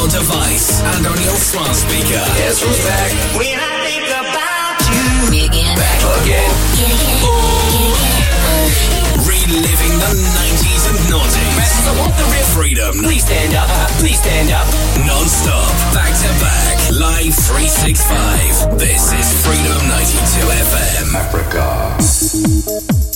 [0.00, 2.24] your device and on your smart speaker.
[2.40, 3.12] Yes, we're back?
[3.36, 5.44] When I think about you.
[5.44, 5.76] Again.
[5.76, 6.50] Back again.
[7.20, 7.92] Oh.
[9.28, 11.52] Reliving the 90s and noughties.
[12.54, 12.94] Freedom.
[13.02, 13.68] Please stand up.
[14.00, 14.66] Please stand up.
[15.06, 15.68] Non-stop.
[15.92, 16.76] Back to back.
[16.90, 18.78] Live 365.
[18.78, 21.14] This is Freedom 92 FM.
[21.14, 23.09] Africa.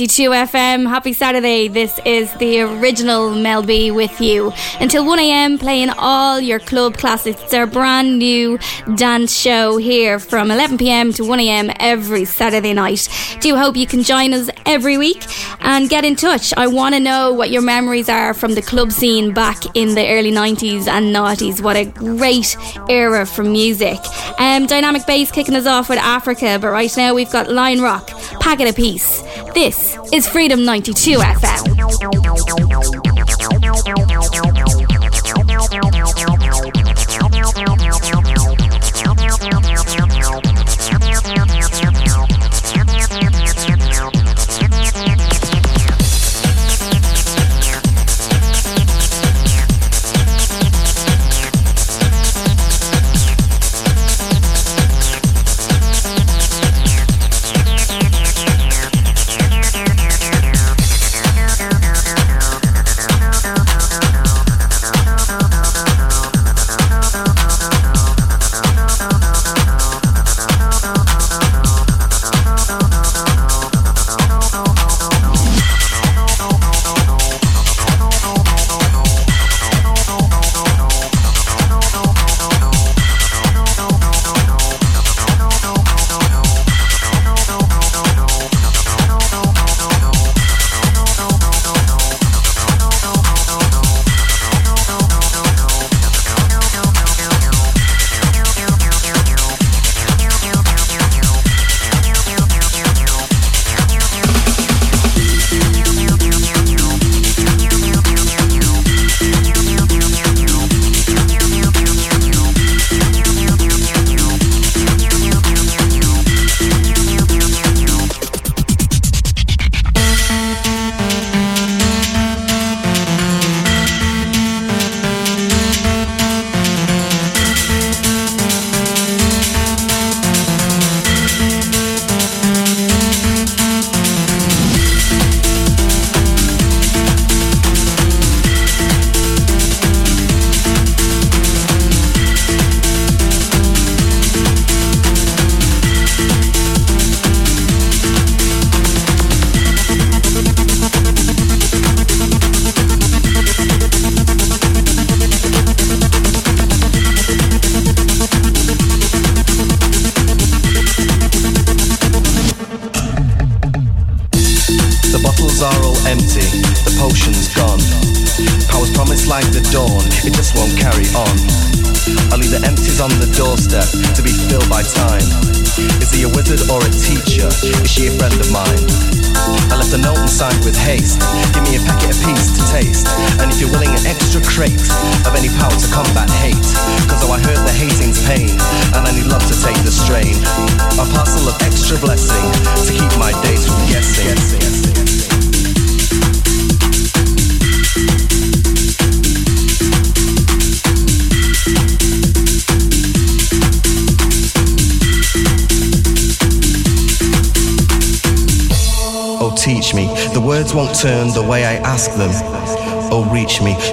[0.00, 0.88] 92 FM.
[0.88, 1.68] Happy Saturday.
[1.68, 4.50] This is the original Mel B with you.
[4.80, 7.42] Until 1 a.m., playing all your club classics.
[7.42, 8.58] It's our brand new
[8.96, 11.12] dance show here from 11 p.m.
[11.12, 11.70] to 1 a.m.
[11.78, 13.10] every Saturday night.
[13.40, 15.22] Do hope you can join us every week
[15.60, 16.54] and get in touch.
[16.56, 20.08] I want to know what your memories are from the club scene back in the
[20.08, 21.60] early 90s and 90s.
[21.60, 22.56] What a great
[22.88, 23.98] era for music.
[24.38, 28.08] Um, Dynamic Bass kicking us off with Africa, but right now we've got Lionrock,
[28.40, 29.20] Packet a Peace.
[29.52, 31.59] This is Freedom 92 FM.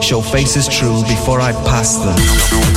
[0.09, 2.76] Your face is true before I pass them.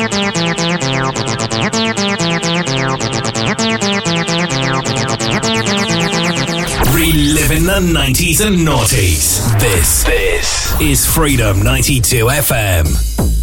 [7.61, 9.59] in the 90s and noughties.
[9.59, 13.40] This, this is Freedom 92 FM.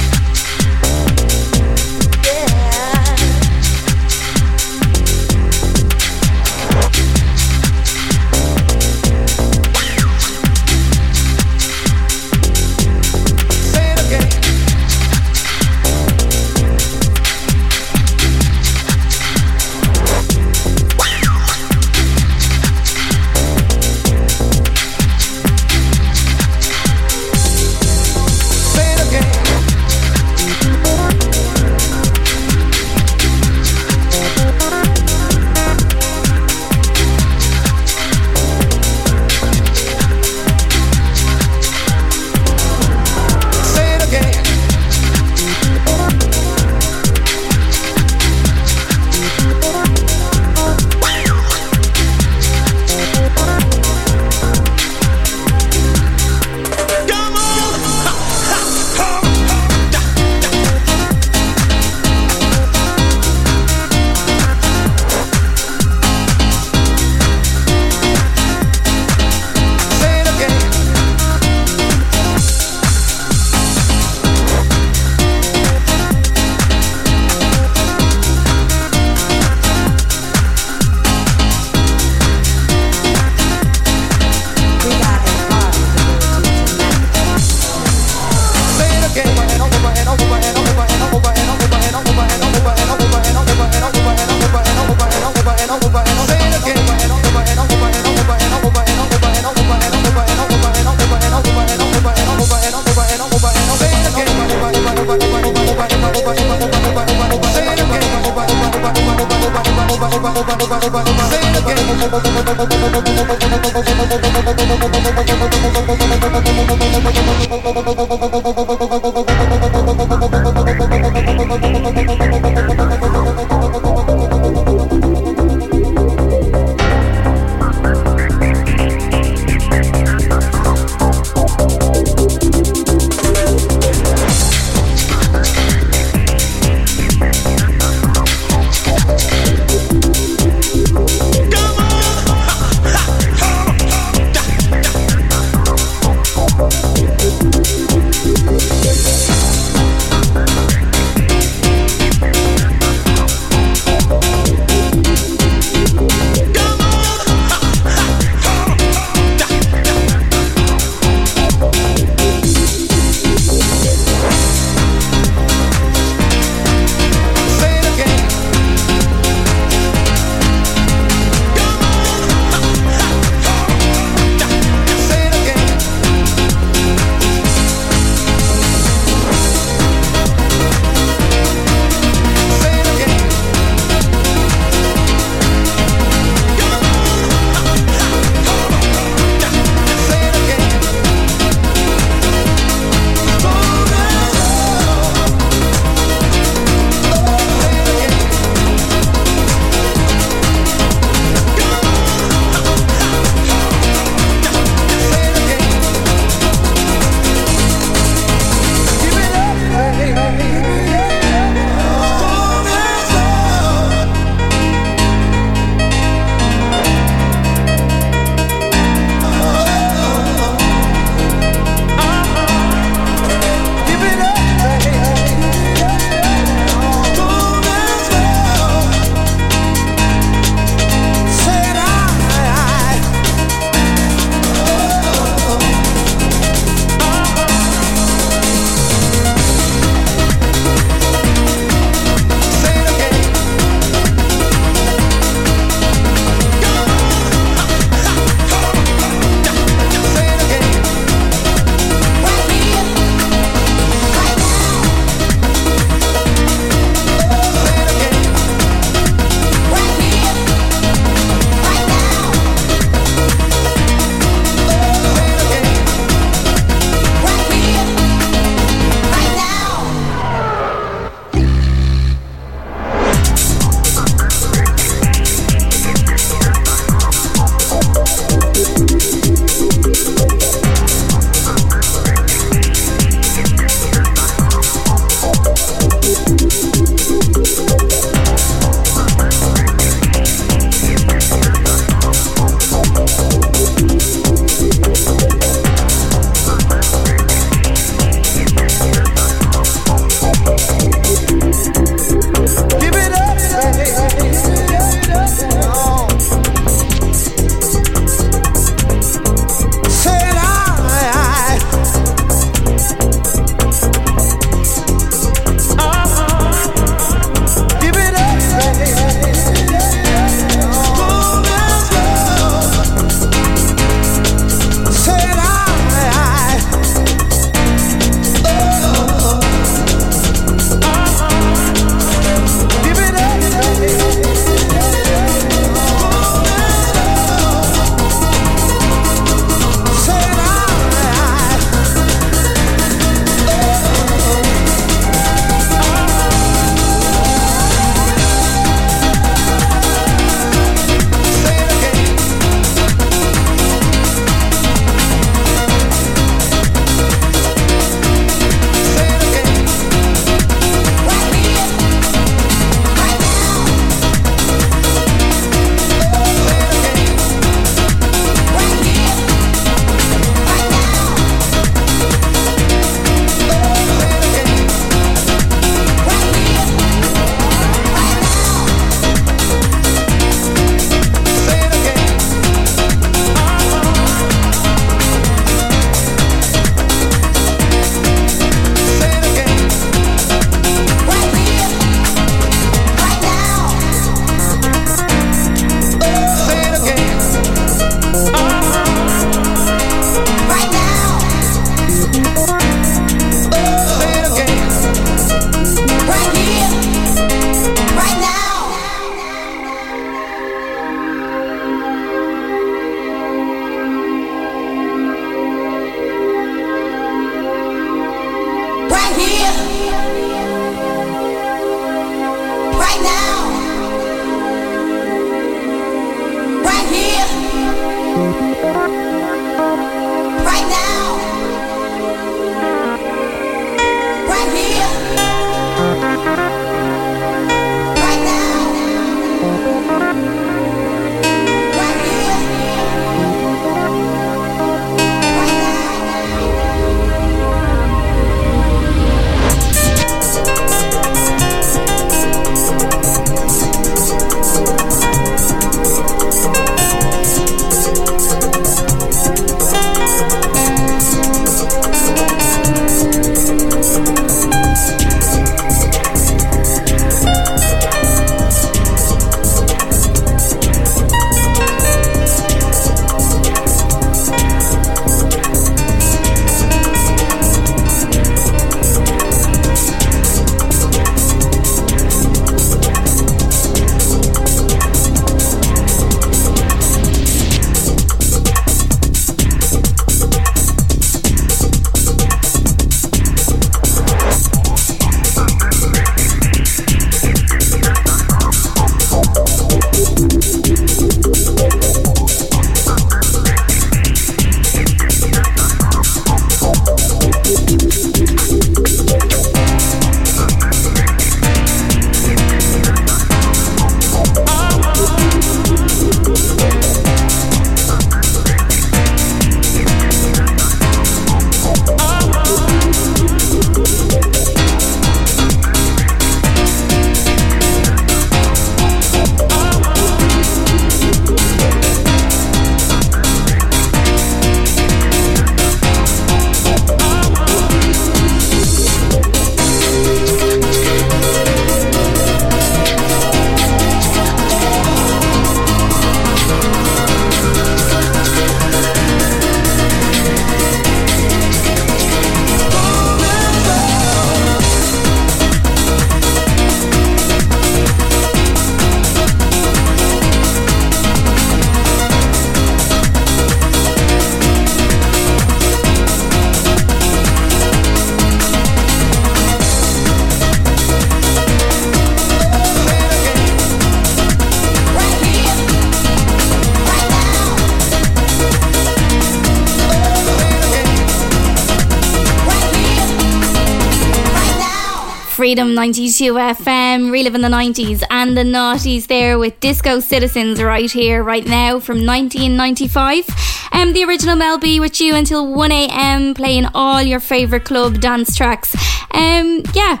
[585.58, 591.20] Freedom 92 FM, reliving the 90s and the noughties there with Disco Citizens right here,
[591.24, 593.28] right now from 1995.
[593.72, 598.36] Um, the original Mel B with you until 1am, playing all your favourite club dance
[598.36, 598.72] tracks.
[599.10, 600.00] Um, yeah,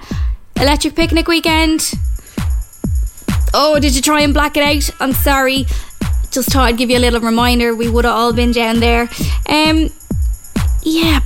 [0.60, 1.92] Electric Picnic Weekend.
[3.52, 4.88] Oh, did you try and black it out?
[5.00, 5.66] I'm sorry.
[6.30, 7.74] Just thought I'd give you a little reminder.
[7.74, 9.08] We would have all been down there.
[9.48, 9.90] Um,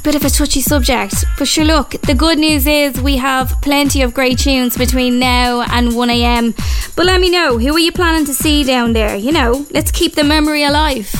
[0.02, 1.24] bit of a touchy subject.
[1.38, 5.62] But sure, look, the good news is we have plenty of great tunes between now
[5.62, 6.94] and 1am.
[6.96, 9.14] But let me know, who are you planning to see down there?
[9.14, 11.12] You know, let's keep the memory alive.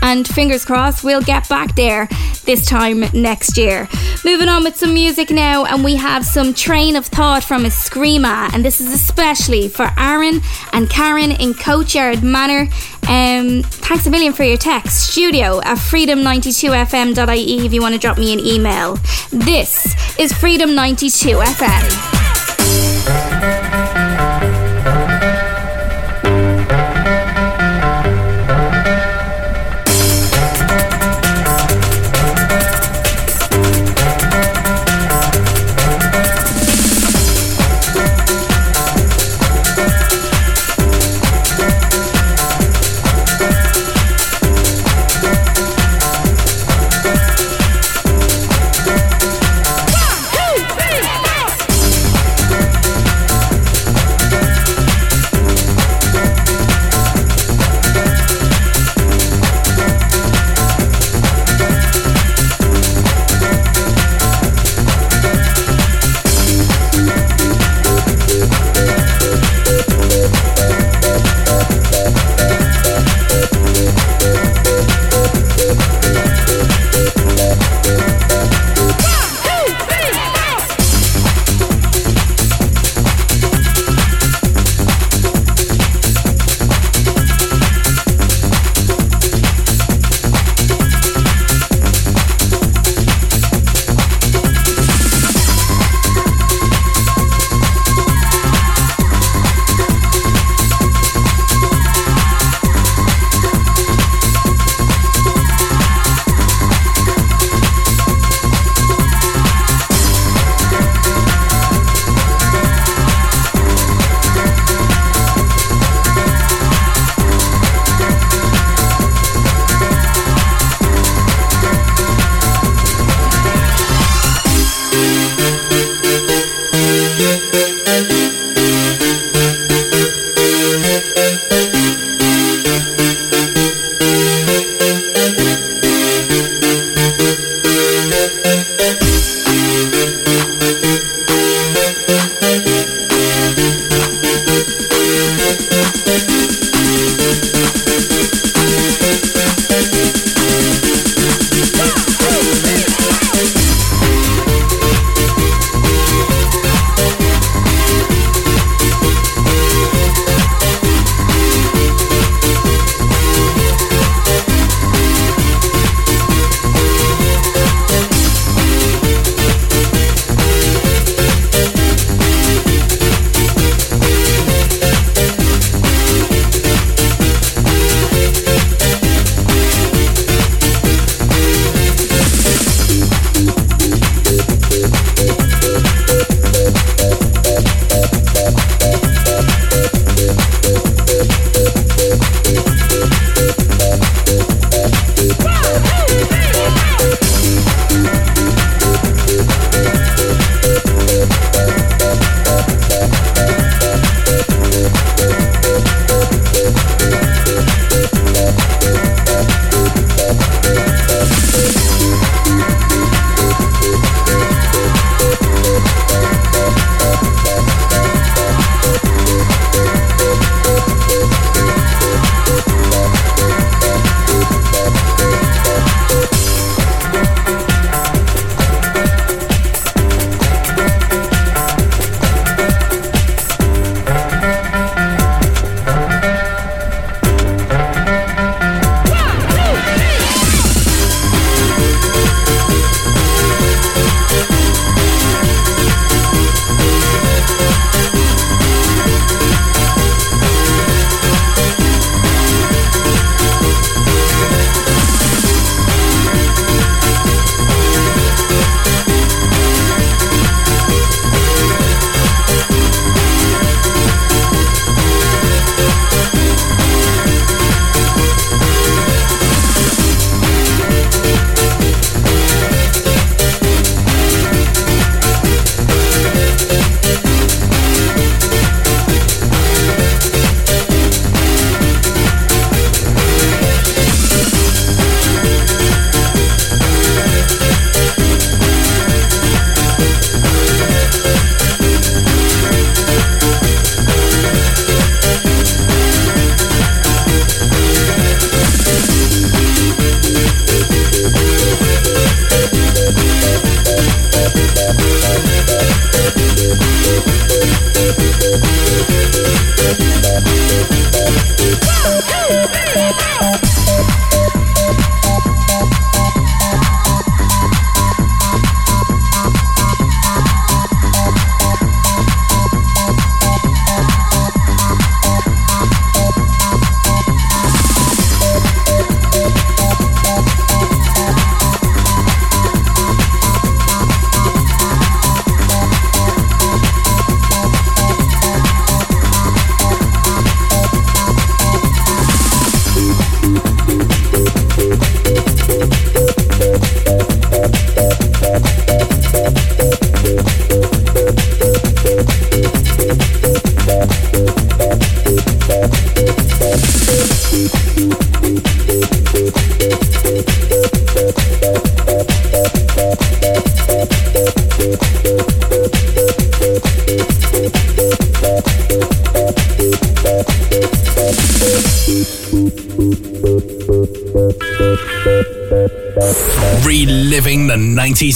[0.00, 2.08] And fingers crossed, we'll get back there
[2.44, 3.88] this time next year.
[4.24, 8.52] Moving on with some music now, and we have some Train of Thought from Escrima,
[8.54, 10.40] and this is especially for Aaron
[10.72, 12.68] and Karen in Coachyard Manor.
[13.08, 15.10] Um, thanks a million for your text.
[15.12, 18.96] Studio at freedom92fm.ie if you want to drop me an email.
[19.30, 19.86] This
[20.18, 22.07] is Freedom92FM.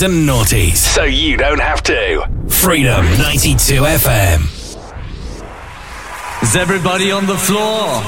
[0.03, 0.79] And naughties.
[0.79, 2.27] So you don't have to.
[2.49, 4.43] Freedom 92 FM.
[6.43, 8.03] Is everybody on the floor?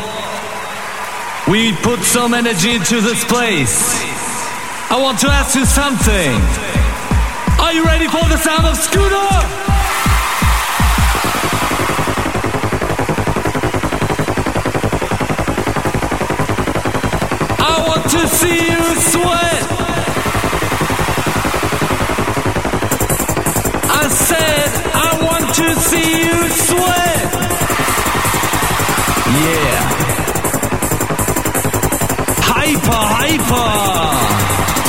[1.46, 4.02] We put some energy into this place.
[4.90, 6.34] I want to ask you something.
[7.64, 9.60] Are you ready for the sound of Scooter?
[18.04, 19.63] to see you sweat.
[25.80, 27.32] see you sweat.
[29.44, 29.80] Yeah.
[32.50, 34.83] Hyper, hyper.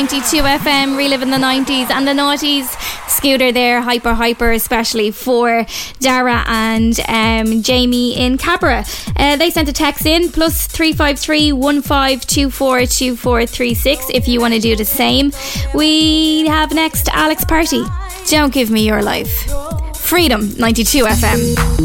[0.00, 2.64] 92 FM, reliving the 90s and the noughties.
[3.10, 5.66] Scooter there, hyper, hyper, especially for
[5.98, 8.86] Dara and um, Jamie in Cabra.
[9.14, 14.86] Uh, they sent a text in plus 353 15242436 if you want to do the
[14.86, 15.32] same.
[15.74, 17.84] We have next Alex Party.
[18.28, 19.50] Don't give me your life.
[19.98, 21.79] Freedom 92 FM.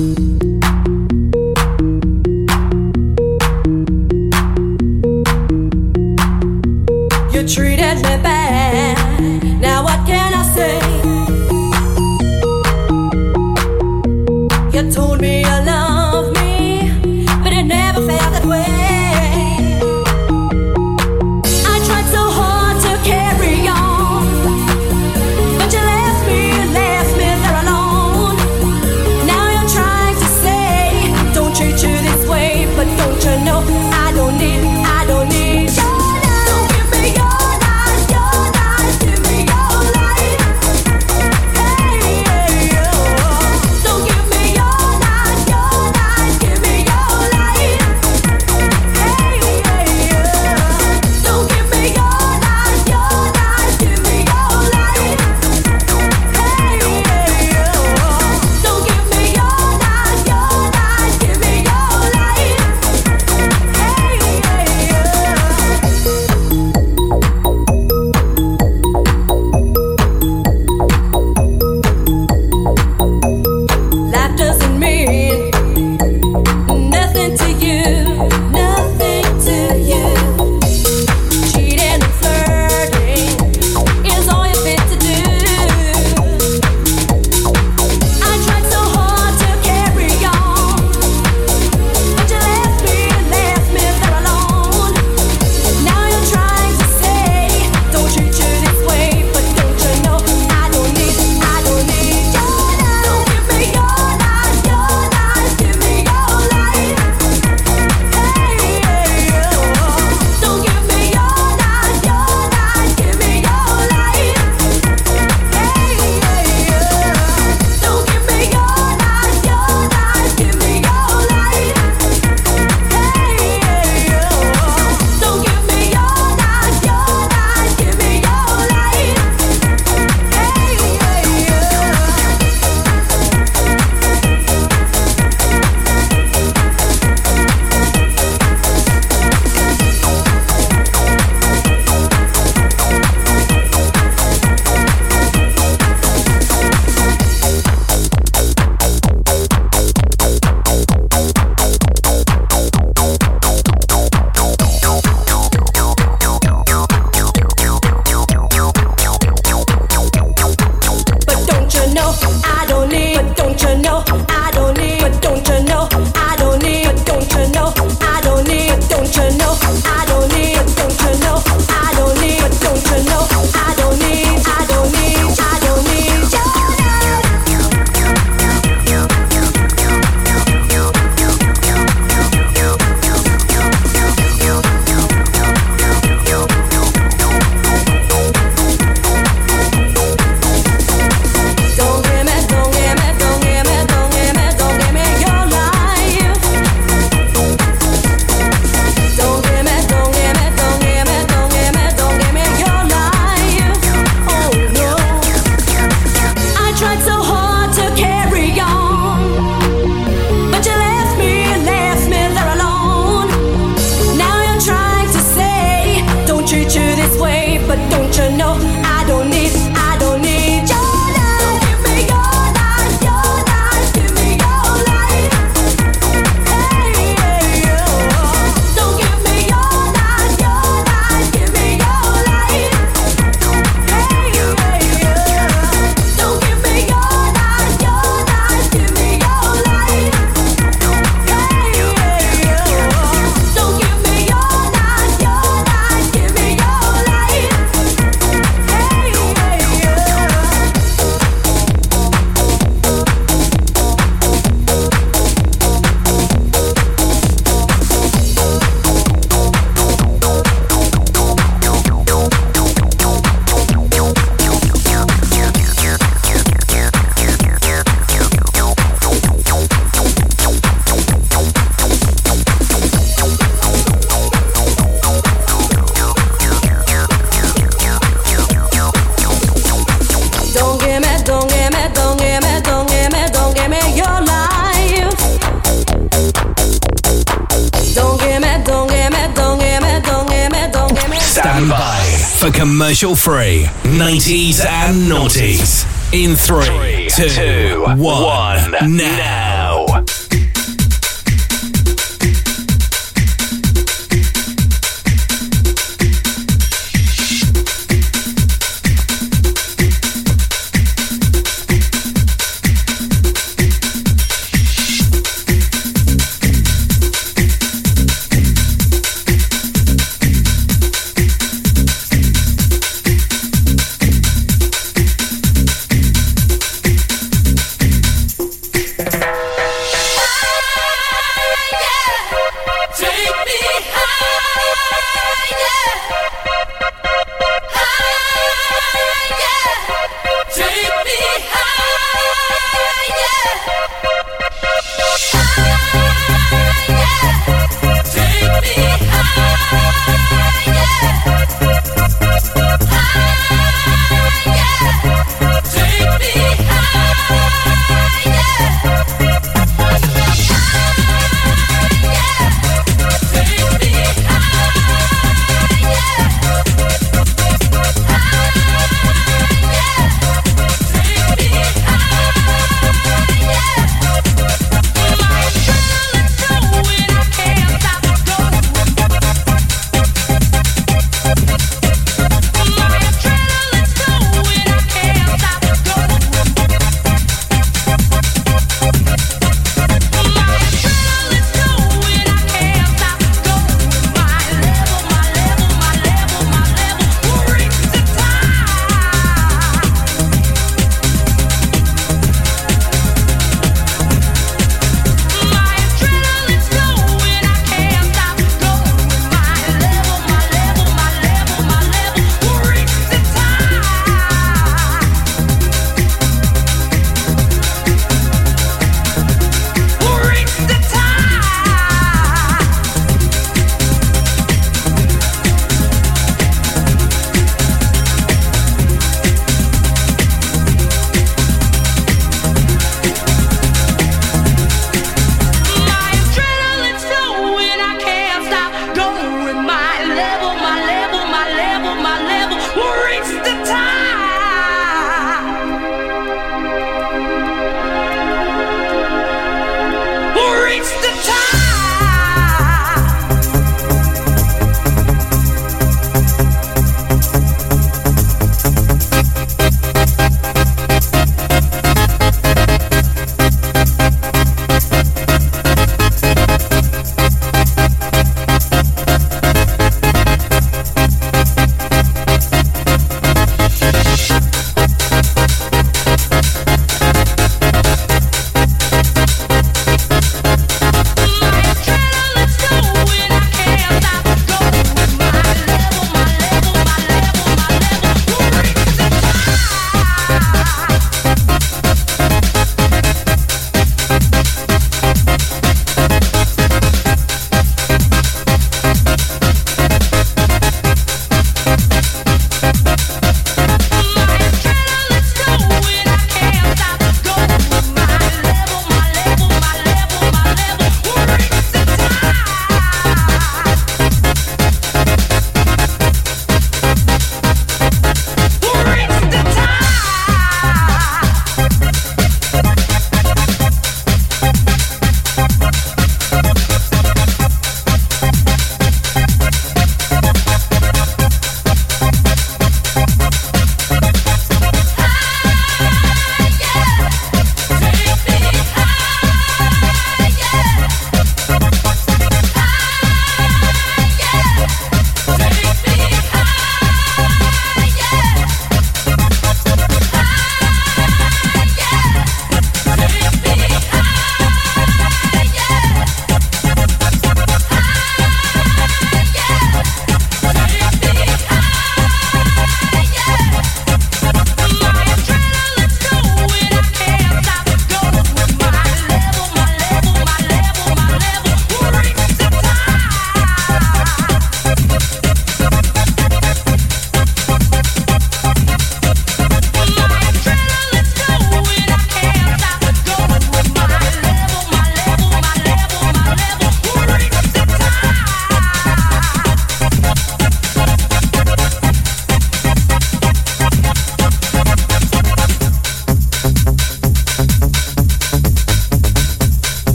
[292.95, 295.83] Commercial free 90s and noughties.
[296.13, 299.64] In three, two, one, now.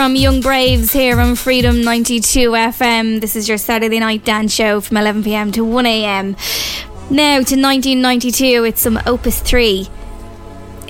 [0.00, 3.20] From Young Braves here on Freedom 92 FM.
[3.20, 6.36] This is your Saturday night dance show from 11 pm to 1 am.
[7.10, 9.86] Now to 1992, it's some Opus 3.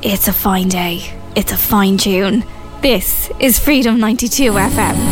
[0.04, 1.12] It's a fine day.
[1.34, 2.44] It's a fine tune.
[2.82, 5.09] This is Freedom 92 FM.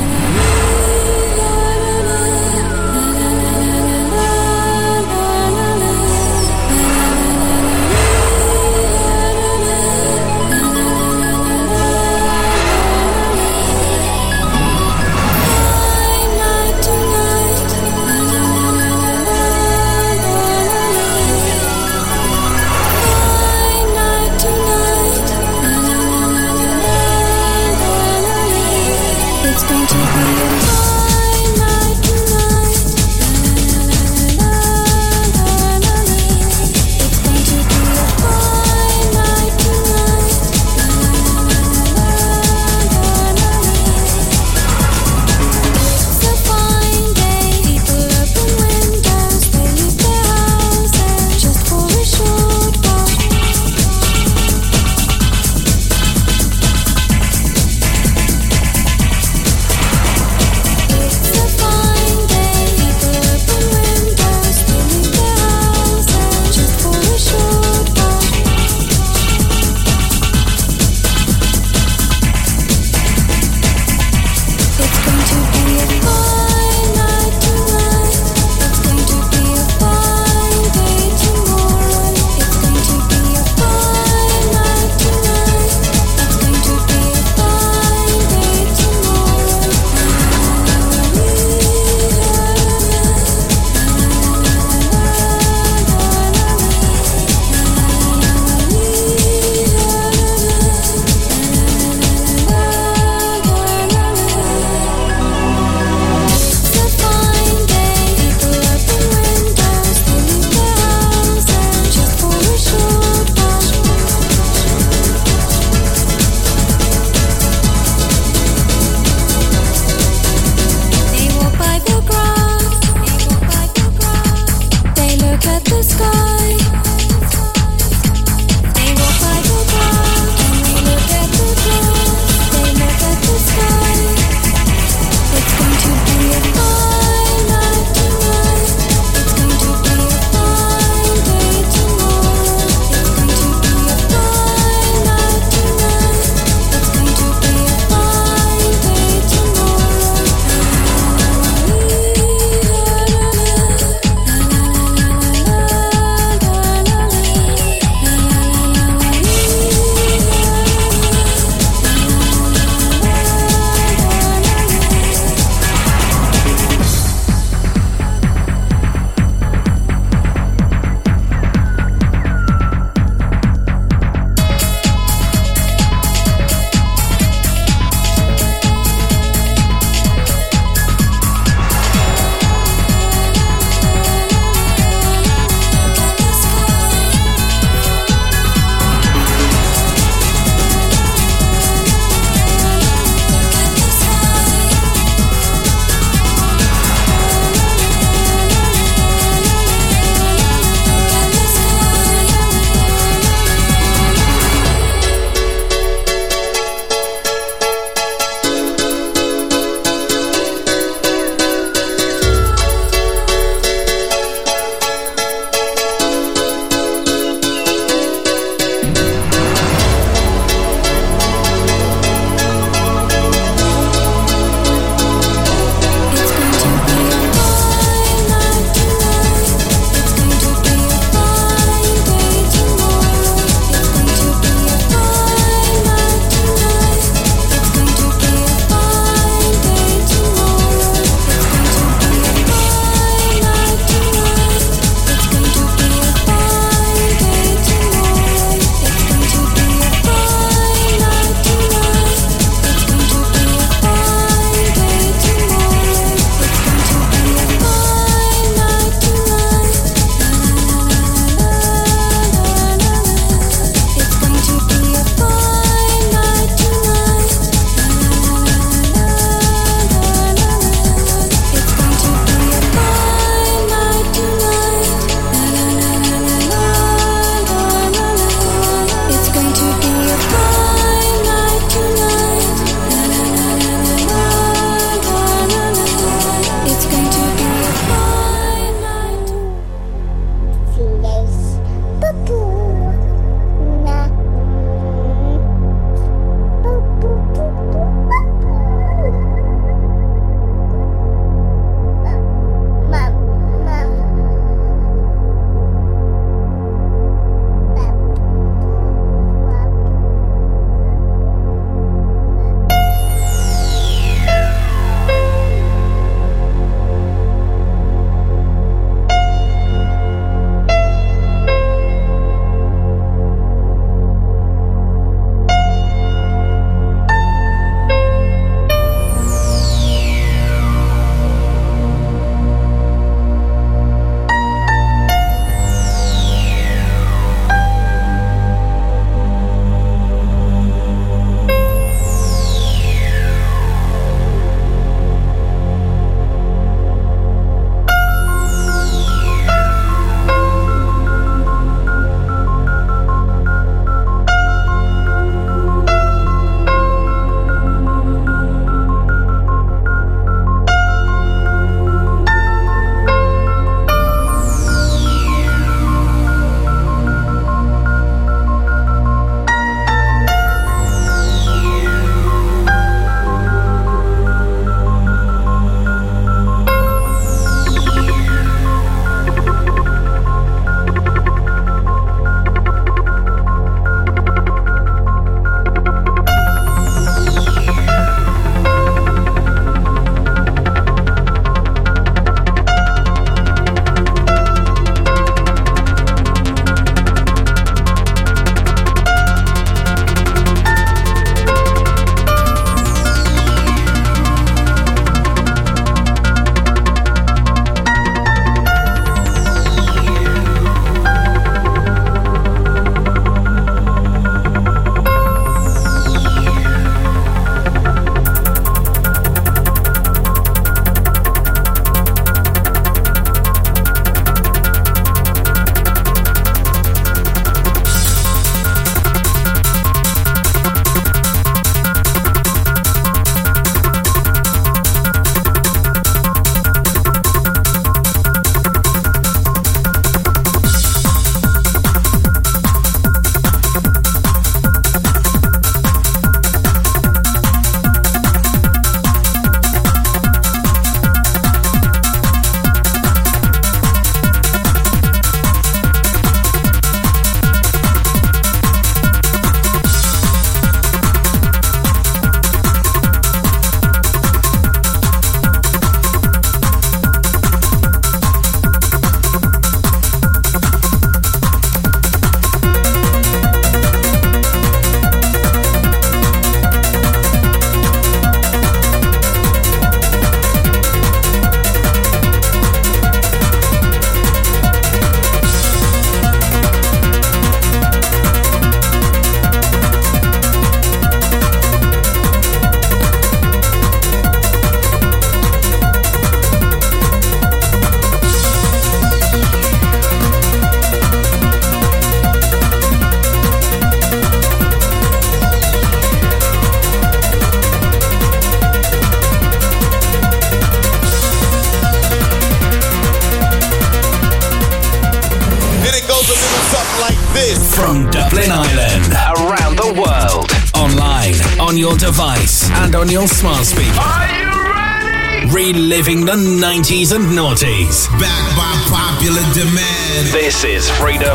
[526.29, 528.07] The 90s and noughties.
[528.21, 530.27] Back by popular demand.
[530.31, 531.28] This is Freedom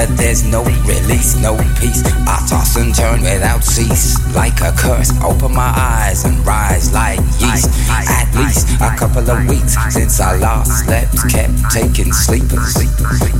[0.00, 2.02] but there's no release, no peace.
[2.26, 5.12] I toss and turn without cease, like a curse.
[5.22, 7.68] Open my eyes and rise like yeast.
[7.90, 12.74] At least a couple of weeks since I last slept, kept taking sleepers.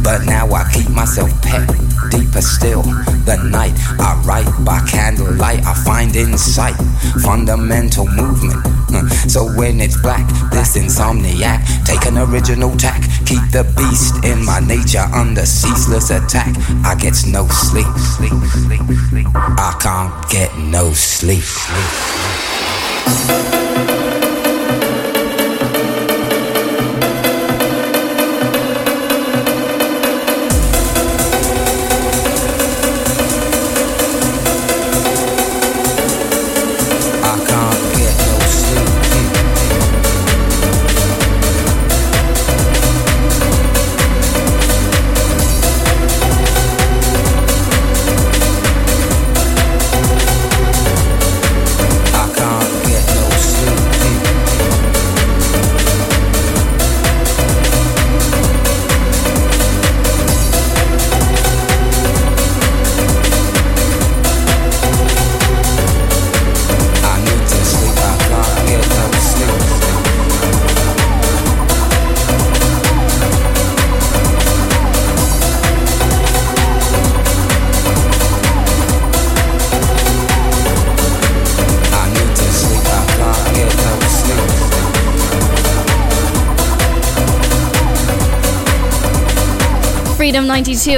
[0.04, 1.66] But now I keep myself pet
[2.10, 2.82] deeper still.
[2.82, 6.76] The night I write by candlelight, I find insight,
[7.24, 8.60] fundamental movement.
[9.30, 13.00] So when it's black, this insomniac, take an original tack,
[13.30, 16.52] keep the beast in my nature under ceaseless attack.
[16.84, 17.86] I get no sleep.
[19.36, 21.44] I can't get no sleep.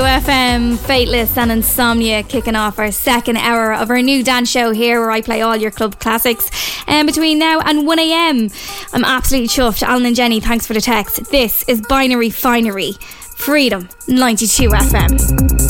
[0.01, 5.01] FM, Faithless and Insomnia kicking off our second hour of our new dance show here
[5.01, 6.51] where I play all your club classics.
[6.88, 9.82] And between now and 1am, I'm absolutely chuffed.
[9.82, 11.30] Alan and Jenny, thanks for the text.
[11.30, 12.93] This is Binary Finery,
[13.36, 15.61] Freedom 92 FM.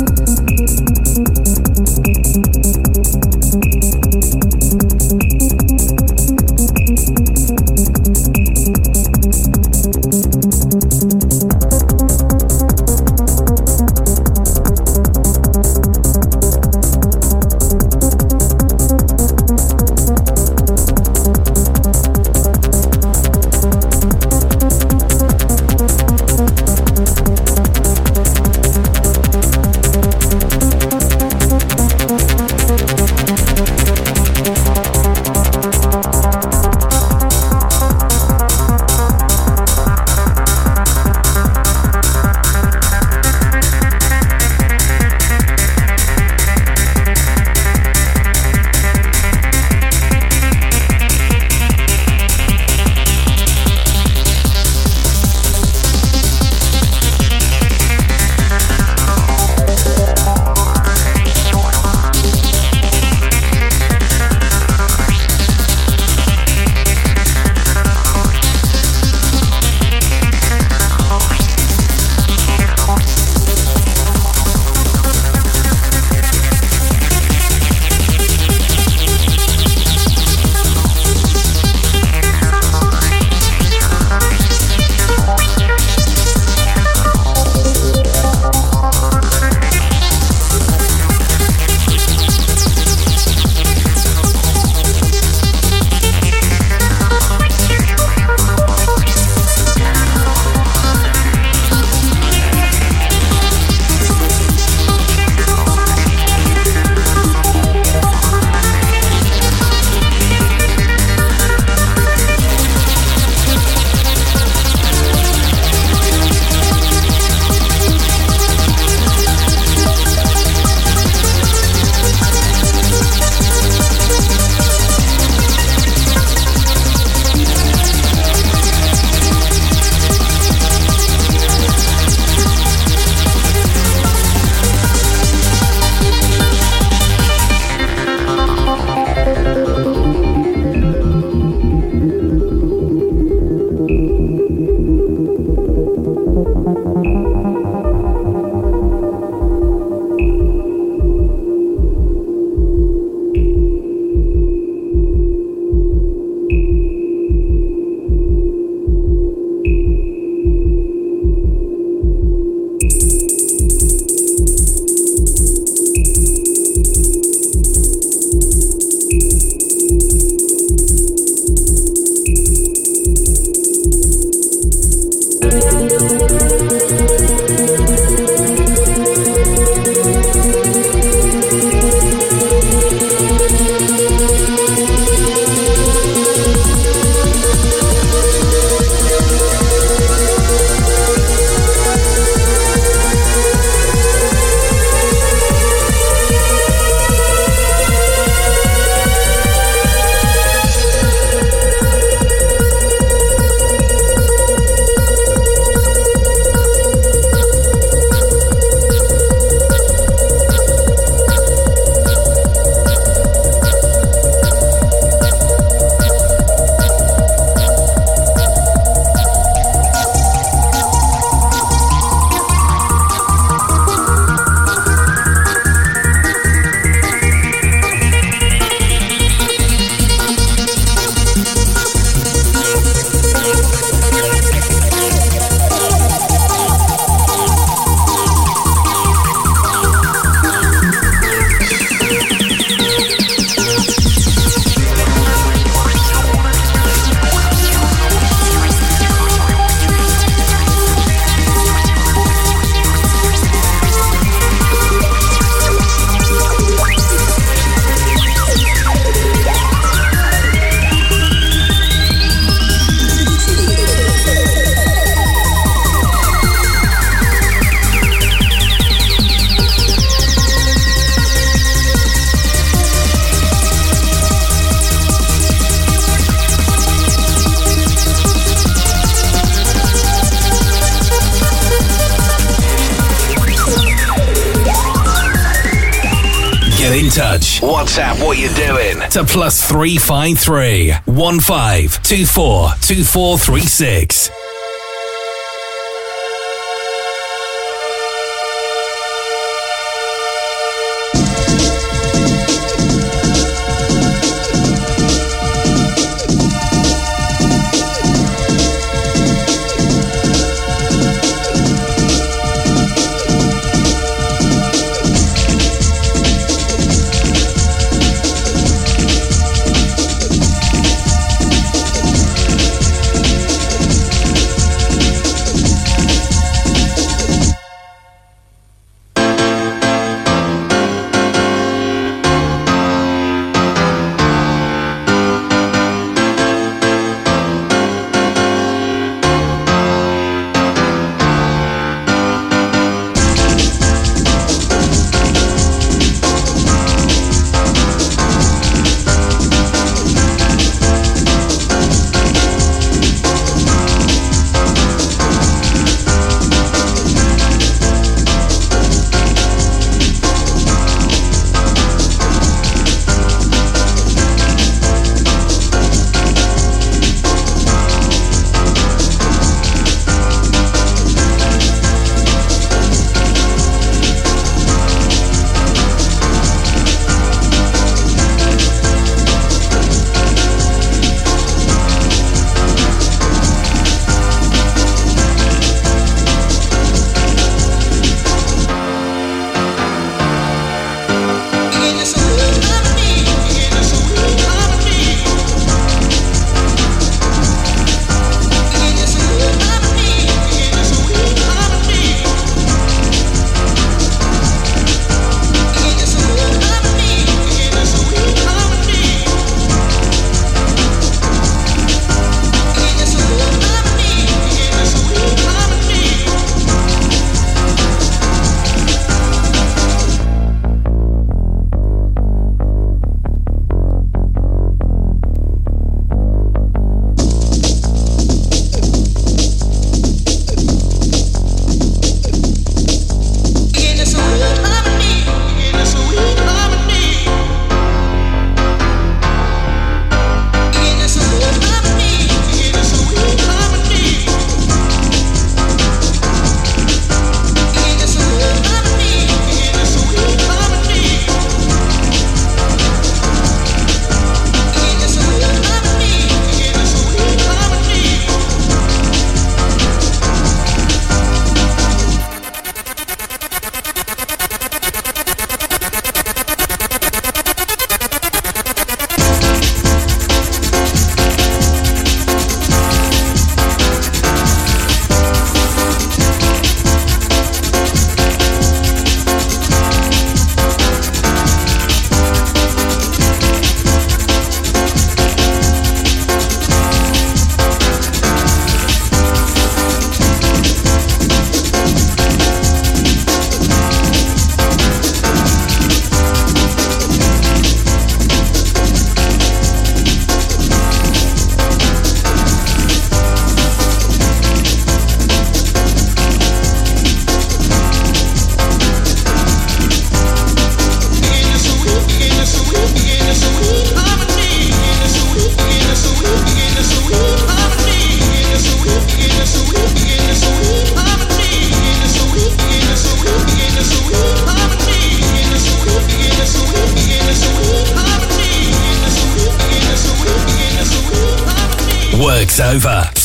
[286.93, 287.63] Get in touch.
[287.63, 294.42] WhatsApp what you're doing to plus 353 1524 2436.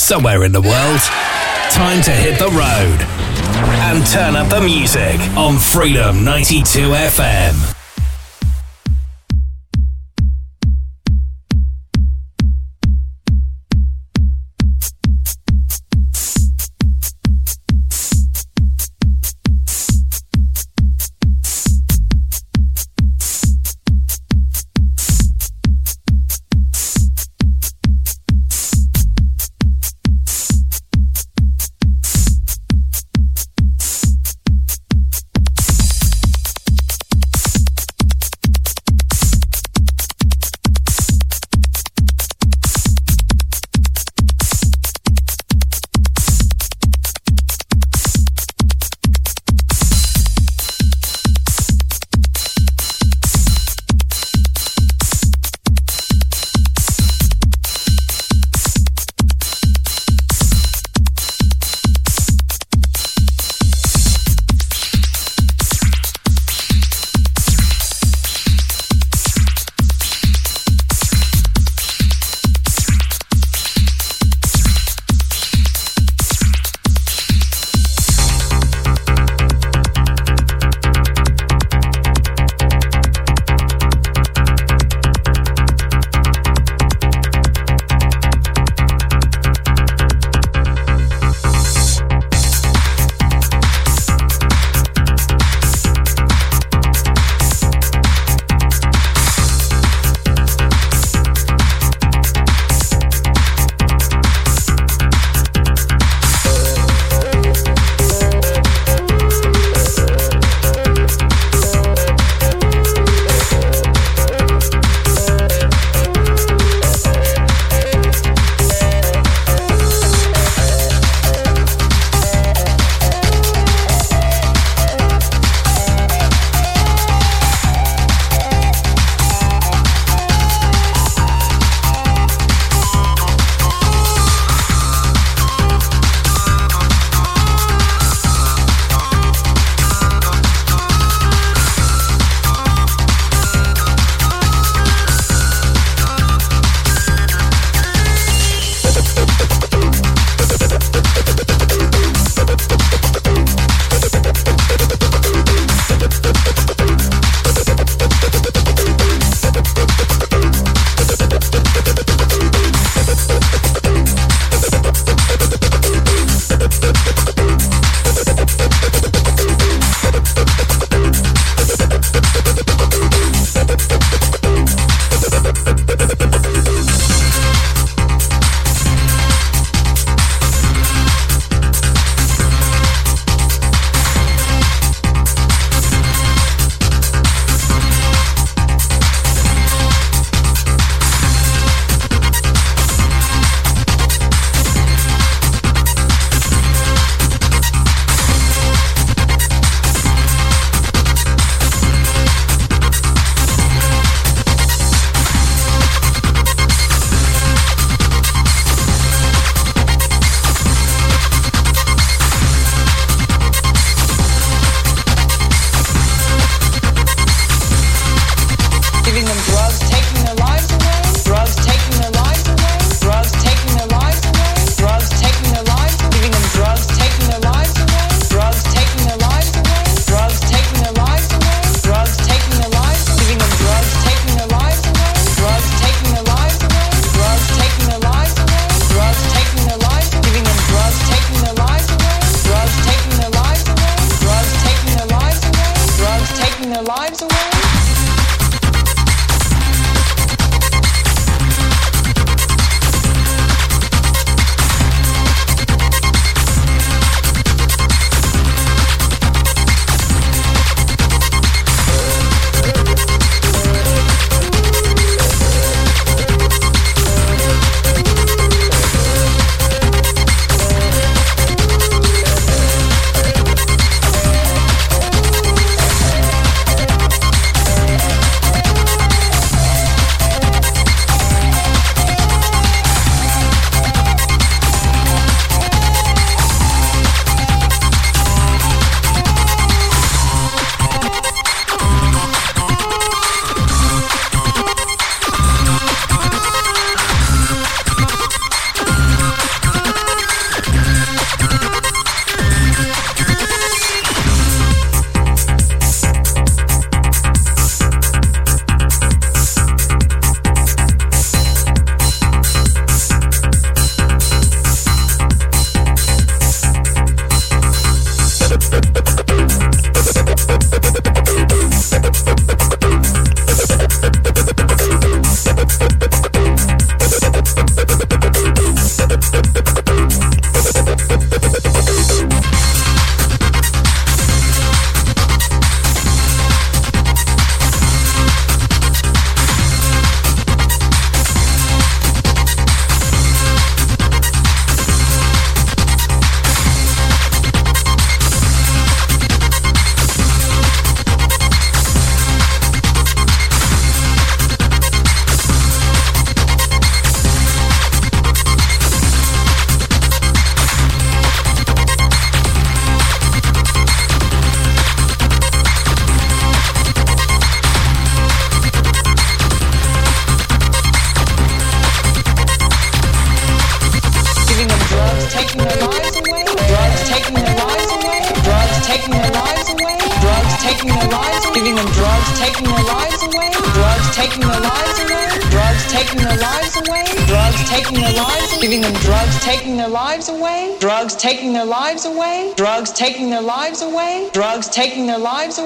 [0.07, 1.01] Somewhere in the world.
[1.69, 3.01] Time to hit the road
[3.89, 7.76] and turn up the music on Freedom 92 FM.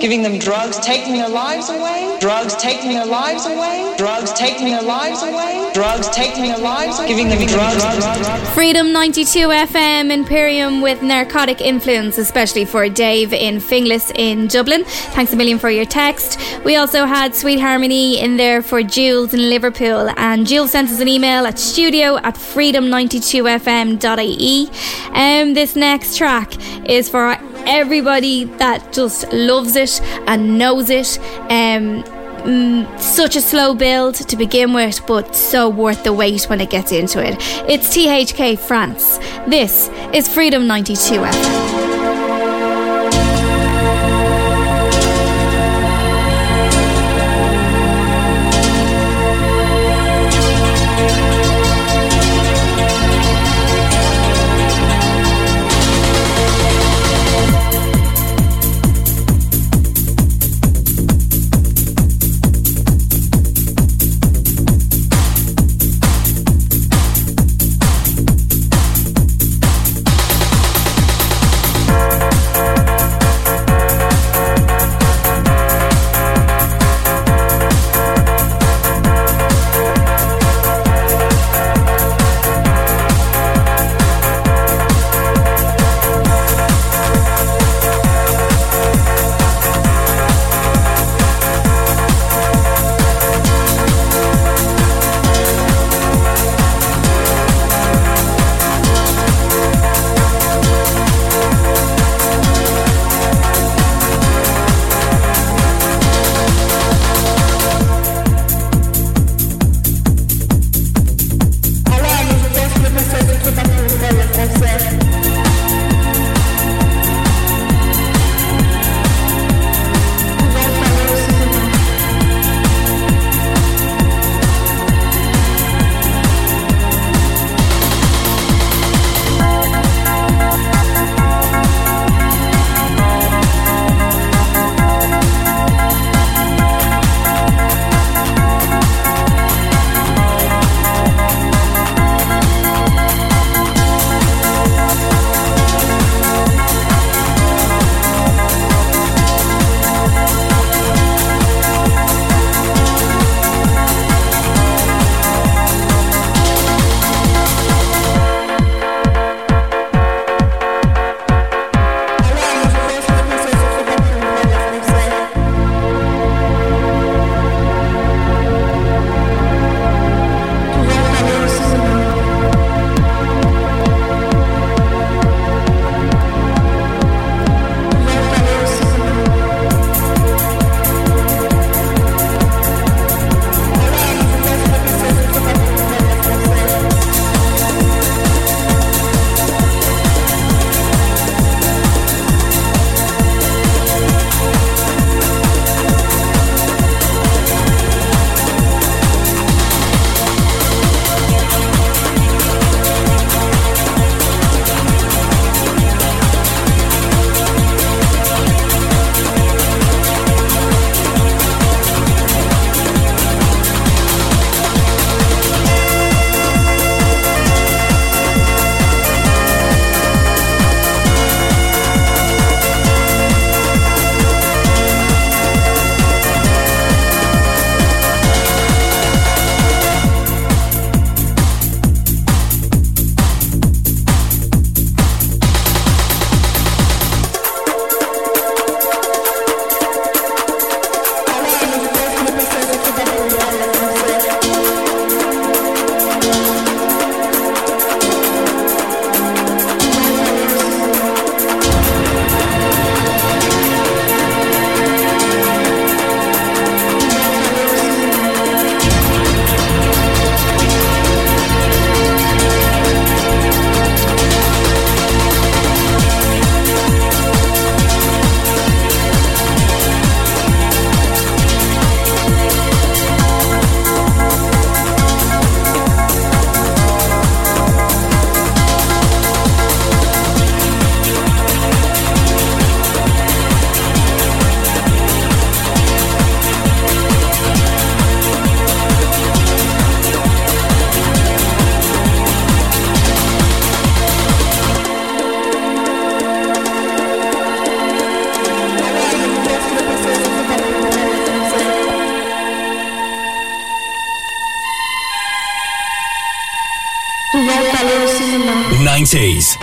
[0.02, 4.82] Giving them drugs, taking their lives away, drugs taking their lives away, drugs taking their
[4.82, 8.49] lives away, drugs taking their lives, away, giving them drugs.
[8.56, 14.86] Freedom 92 FM Empirion with narcotic influence, especially for Dave in Finglas in Dublin.
[15.14, 16.40] Thanks a million for your text.
[16.63, 20.99] We also had Sweet Harmony in there for Jules in Liverpool, and Jules sent us
[20.99, 24.69] an email at studio at freedom92fm.ie.
[25.13, 26.53] Um, this next track
[26.88, 27.35] is for
[27.65, 31.17] everybody that just loves it and knows it.
[31.49, 32.03] Um,
[32.43, 36.69] mm, such a slow build to begin with, but so worth the wait when it
[36.69, 37.38] gets into it.
[37.67, 39.17] It's THK France.
[39.47, 41.90] This is Freedom 92 FM.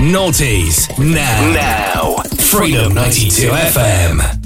[0.08, 1.52] 90s, noughties, now.
[1.52, 2.22] Now.
[2.38, 4.37] Freedom 92 FM.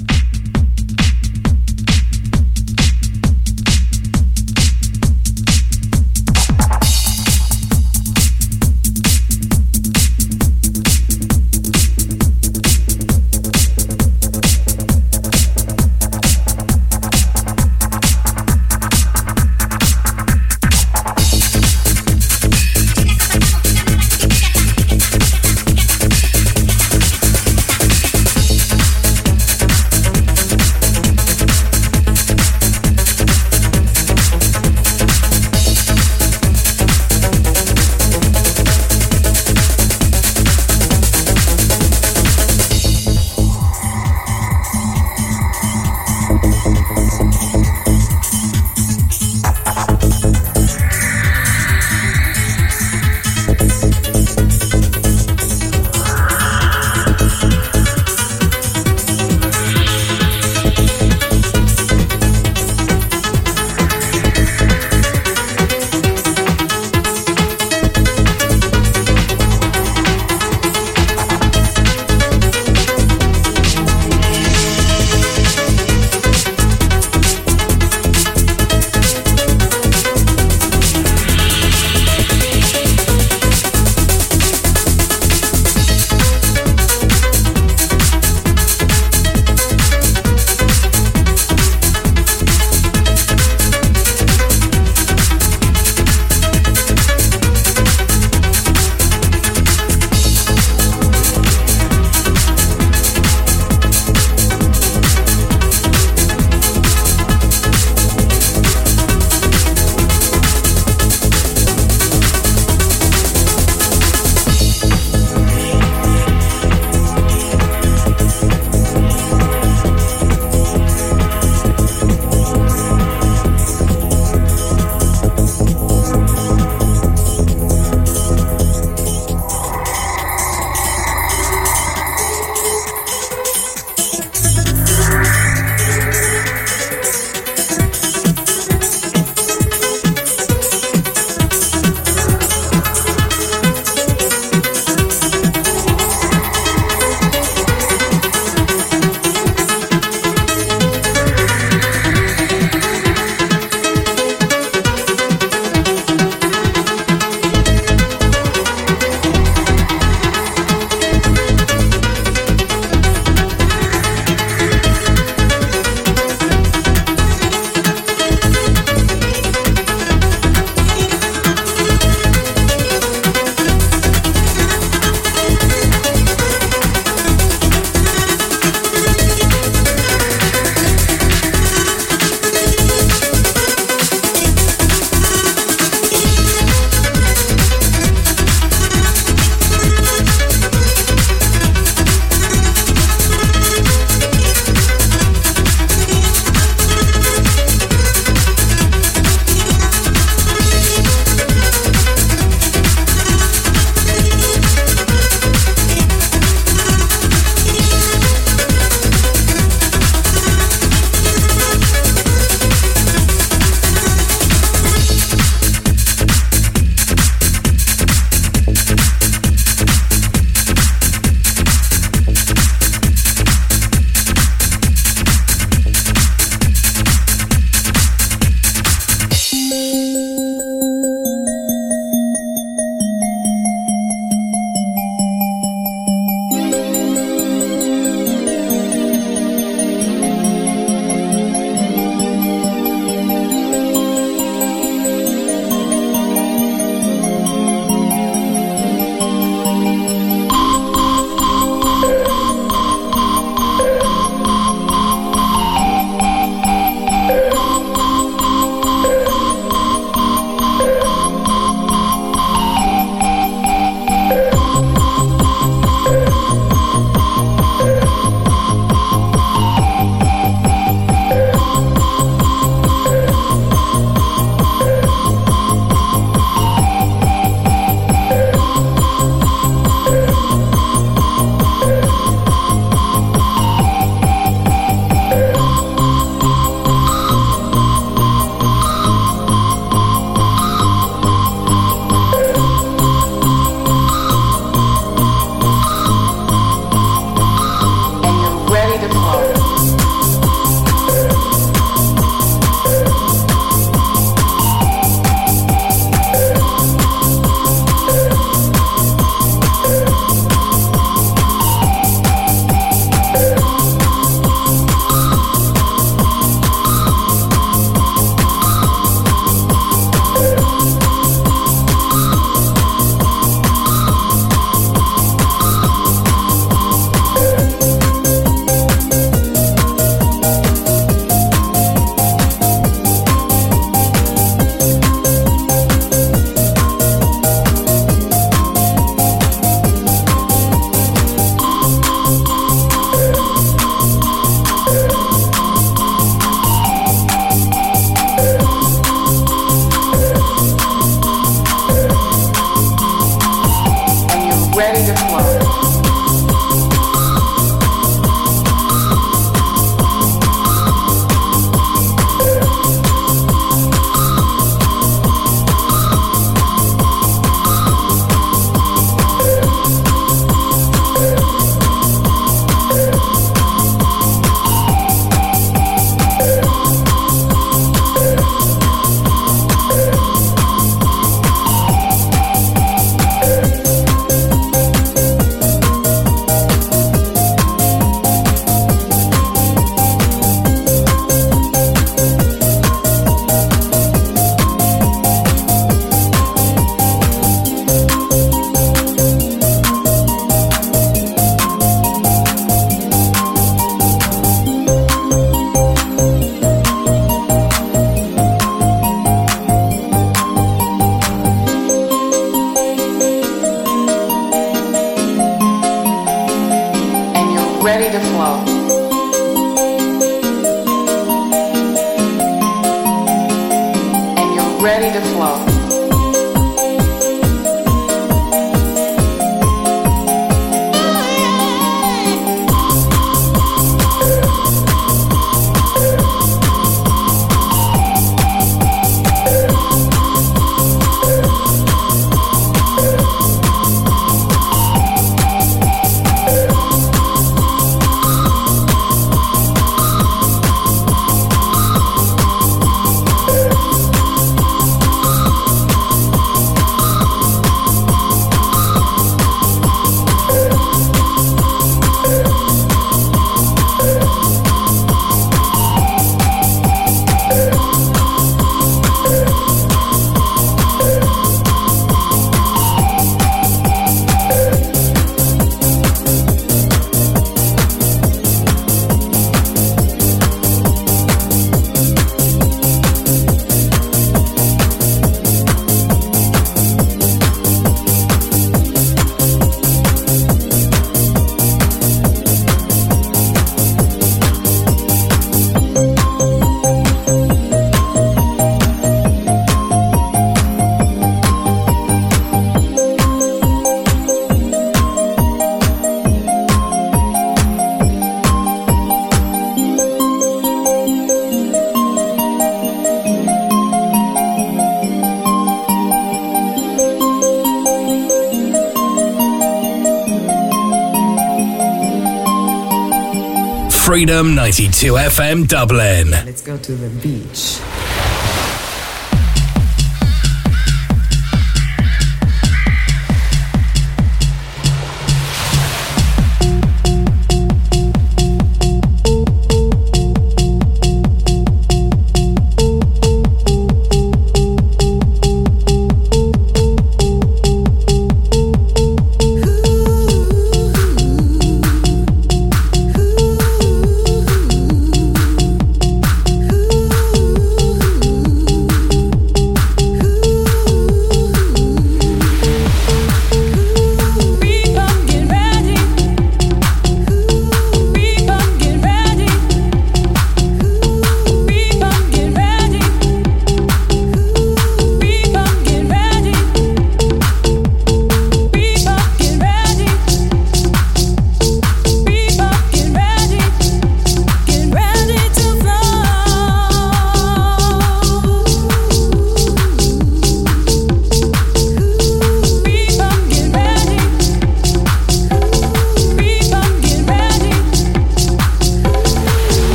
[524.23, 526.31] Freedom 92 FM Dublin.
[526.31, 527.82] Let's go to the beach.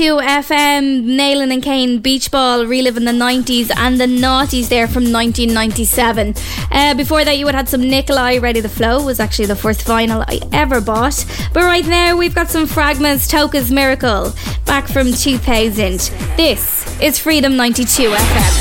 [0.00, 5.12] 92 FM, Nalin and Kane, Beach Ball, reliving the 90s and the noughties there from
[5.12, 6.32] 1997.
[6.70, 9.54] Uh, before that, you would have had some Nikolai, Ready the Flow, was actually the
[9.54, 11.26] first vinyl I ever bought.
[11.52, 14.32] But right now, we've got some Fragma, Toca's Miracle,
[14.64, 15.98] back from 2000.
[16.34, 18.59] This is Freedom 92 FM.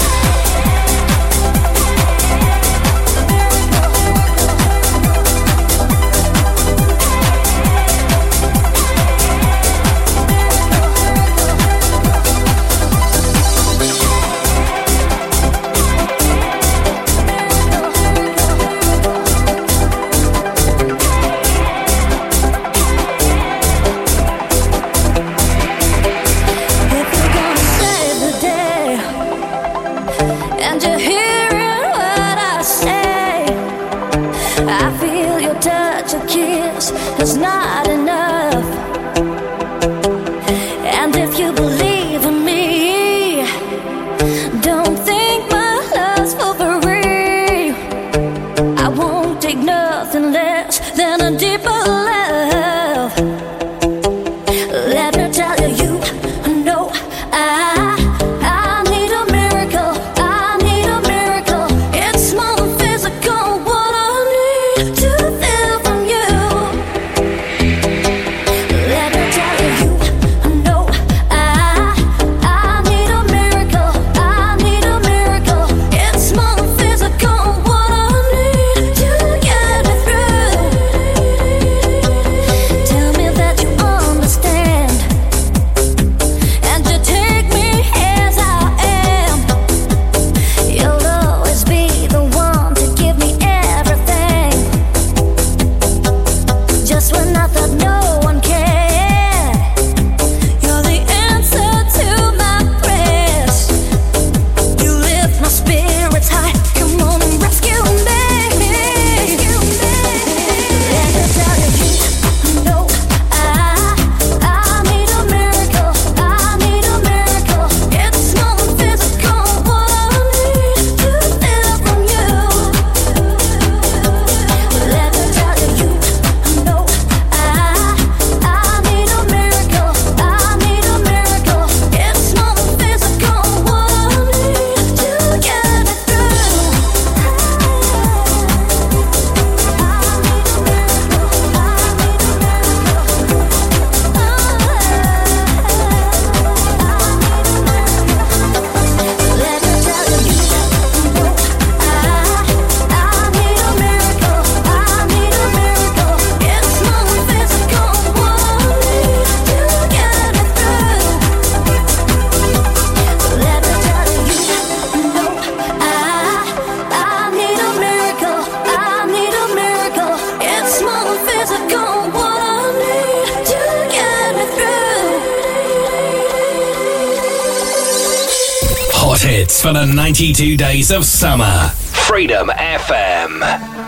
[180.20, 181.70] 22 days of summer.
[181.94, 183.79] Freedom FM.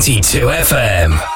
[0.00, 1.27] 92 FM.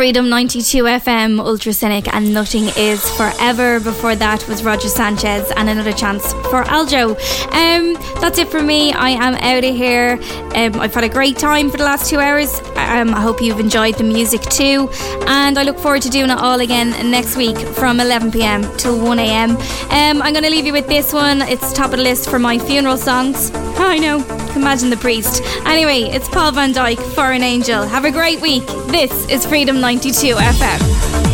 [0.00, 3.80] Freedom 92 FM, Ultracynic, and Nothing is Forever.
[3.80, 7.10] Before that was Roger Sanchez and another chance for Aljo.
[7.52, 8.94] Um, that's it for me.
[8.94, 10.18] I am out of here.
[10.54, 12.60] Um, I've had a great time for the last two hours.
[12.76, 14.88] Um, I hope you've enjoyed the music too.
[15.26, 18.98] And I look forward to doing it all again next week from 11 pm till
[18.98, 19.50] 1 am.
[19.50, 21.42] Um, I'm going to leave you with this one.
[21.42, 23.50] It's top of the list for my funeral songs.
[23.54, 24.49] I know.
[24.56, 25.42] Imagine the priest.
[25.64, 27.86] Anyway, it's Paul Van Dyk for an angel.
[27.86, 28.66] Have a great week.
[28.88, 31.29] This is Freedom 92 FM.